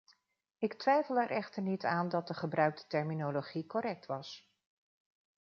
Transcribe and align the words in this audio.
Ik 0.57 0.73
twijfel 0.73 1.19
er 1.19 1.29
echter 1.31 1.61
niet 1.61 1.83
aan 1.85 2.09
dat 2.09 2.27
de 2.27 2.33
gebruikte 2.33 2.87
terminologie 2.87 3.65
correct 3.67 4.05
was. 4.05 4.51